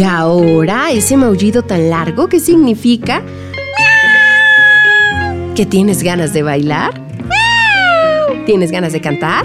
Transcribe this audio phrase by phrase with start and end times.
[0.00, 3.22] Y ahora ese maullido tan largo, ¿qué significa?
[5.54, 6.98] ¿Que tienes ganas de bailar?
[8.46, 9.44] ¿Tienes ganas de cantar?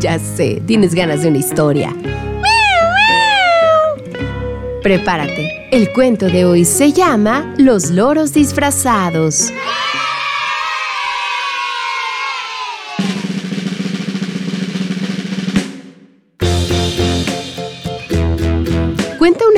[0.00, 1.94] Ya sé, tienes ganas de una historia.
[4.82, 9.52] Prepárate, el cuento de hoy se llama Los loros disfrazados.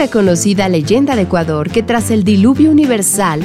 [0.08, 3.42] Conocida leyenda de Ecuador que tras el diluvio universal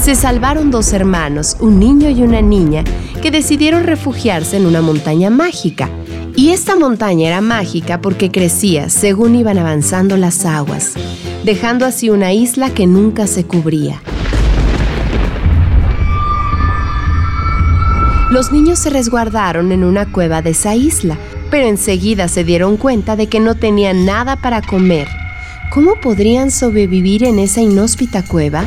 [0.00, 2.84] se salvaron dos hermanos, un niño y una niña,
[3.20, 5.90] que decidieron refugiarse en una montaña mágica.
[6.34, 10.94] Y esta montaña era mágica porque crecía según iban avanzando las aguas,
[11.44, 14.00] dejando así una isla que nunca se cubría.
[18.30, 21.18] Los niños se resguardaron en una cueva de esa isla,
[21.50, 25.08] pero enseguida se dieron cuenta de que no tenían nada para comer.
[25.70, 28.64] ¿Cómo podrían sobrevivir en esa inhóspita cueva?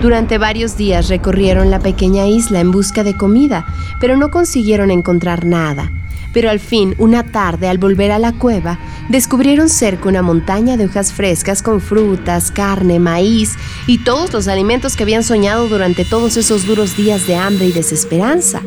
[0.00, 3.66] Durante varios días recorrieron la pequeña isla en busca de comida,
[4.00, 5.90] pero no consiguieron encontrar nada.
[6.34, 8.78] Pero al fin, una tarde, al volver a la cueva,
[9.08, 13.54] descubrieron cerca una montaña de hojas frescas con frutas, carne, maíz
[13.86, 17.72] y todos los alimentos que habían soñado durante todos esos duros días de hambre y
[17.72, 18.60] desesperanza.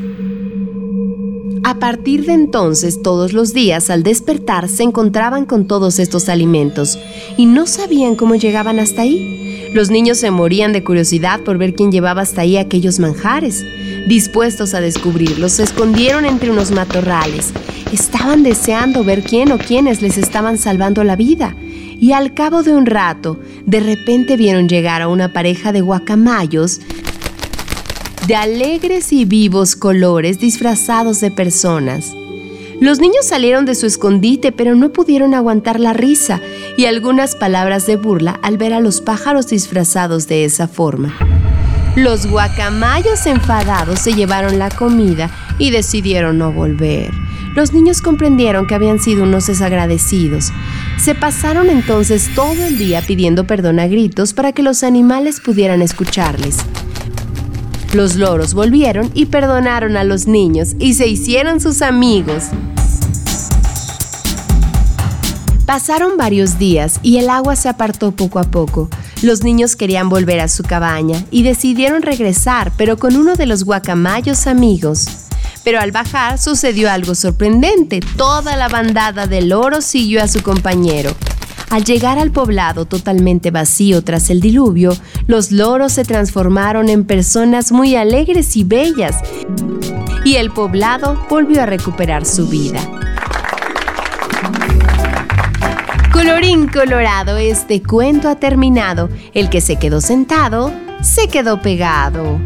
[1.66, 6.97] A partir de entonces, todos los días al despertar se encontraban con todos estos alimentos
[7.35, 9.47] y no sabían cómo llegaban hasta ahí.
[9.73, 13.66] Los niños se morían de curiosidad por ver quién llevaba hasta ahí aquellos manjares.
[14.07, 17.51] Dispuestos a descubrirlos, se escondieron entre unos matorrales.
[17.91, 21.55] Estaban deseando ver quién o quiénes les estaban salvando la vida.
[22.00, 26.79] Y al cabo de un rato, de repente vieron llegar a una pareja de guacamayos
[28.28, 32.11] de alegres y vivos colores disfrazados de personas.
[32.80, 36.40] Los niños salieron de su escondite, pero no pudieron aguantar la risa
[36.78, 41.18] y algunas palabras de burla al ver a los pájaros disfrazados de esa forma.
[41.96, 47.12] Los guacamayos enfadados se llevaron la comida y decidieron no volver.
[47.56, 50.52] Los niños comprendieron que habían sido unos desagradecidos.
[51.00, 55.82] Se pasaron entonces todo el día pidiendo perdón a gritos para que los animales pudieran
[55.82, 56.58] escucharles.
[57.97, 62.44] Los loros volvieron y perdonaron a los niños y se hicieron sus amigos.
[65.66, 68.88] Pasaron varios días y el agua se apartó poco a poco.
[69.24, 73.63] Los niños querían volver a su cabaña y decidieron regresar, pero con uno de los
[73.63, 75.08] guacamayos amigos.
[75.64, 78.02] Pero al bajar sucedió algo sorprendente.
[78.16, 81.16] Toda la bandada de loros siguió a su compañero.
[81.69, 84.95] Al llegar al poblado totalmente vacío tras el diluvio,
[85.28, 89.17] los loros se transformaron en personas muy alegres y bellas,
[90.23, 92.79] y el poblado volvió a recuperar su vida.
[96.11, 99.09] Colorín colorado, este cuento ha terminado.
[99.34, 102.39] El que se quedó sentado, se quedó pegado.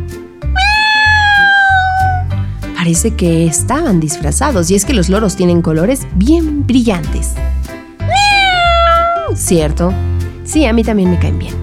[2.75, 7.33] Parece que estaban disfrazados y es que los loros tienen colores bien brillantes.
[9.36, 9.94] ¿Cierto?
[10.44, 11.60] Sí, a mí también me caen bien.